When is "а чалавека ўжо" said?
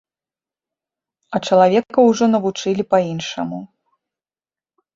1.35-2.25